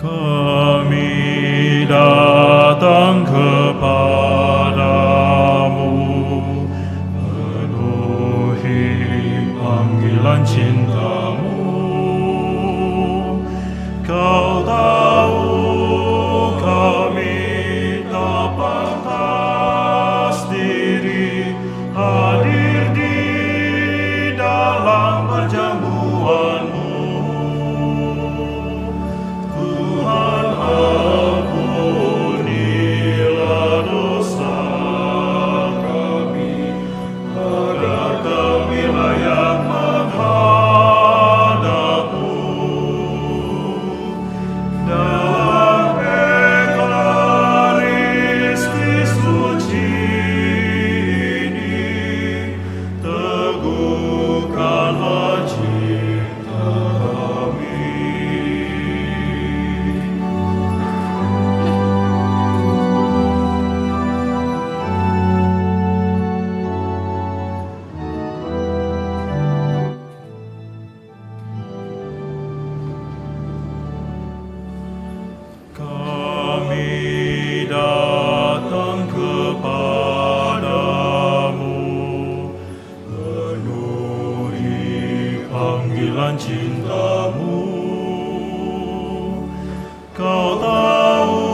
Kami 0.00 1.12
datang 1.84 3.20
kepadamu. 3.20 3.92
Penuhi 7.12 8.80
panggilan 9.60 10.40
cintamu. 10.40 11.52
Kau 14.00 14.64
tahu 14.64 15.68
kami 16.64 18.00
tak 18.08 18.56
pantas 18.56 20.48
diri 20.48 21.52
Hadir 21.92 22.88
di 22.96 23.20
dalam 24.32 25.28
perjamuanmu 25.28 25.89
Kau 90.20 90.60
tahu 90.60 91.48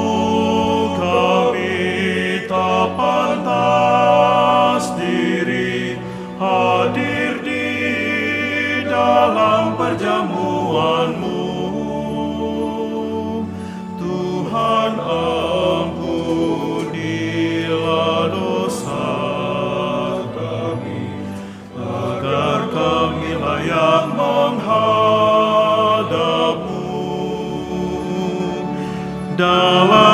kami 0.99 2.43
tak 2.51 2.99
pantas 2.99 4.91
diri 4.99 5.95
Hadir 6.35 7.47
di 7.47 7.71
dalam 8.91 9.79
perjamuanmu. 9.79 11.47
Tuhan 14.03 14.99
ampunilah 14.99 16.27
dosa 18.35 19.07
kami 20.35 21.23
agar 21.79 22.67
kami 22.75 23.31
layak 23.39 24.11
menghadapmu 24.11 24.96
dalam 29.37 30.06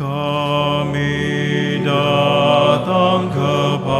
Kami 0.00 1.84
datang 1.84 3.28
kepadamu. 3.28 3.92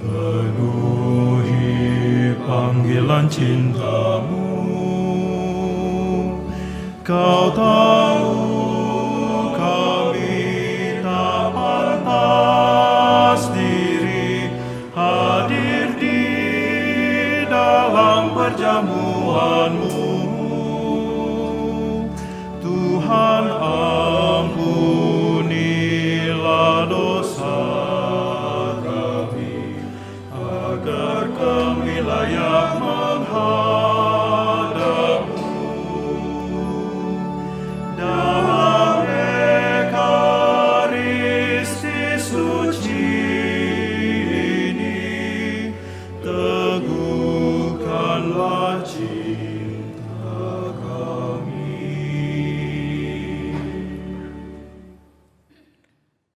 Penuhi 0.00 1.52
panggilan 2.48 3.28
cintamu. 3.28 4.48
Kau 7.04 7.52
tahu 7.52 8.03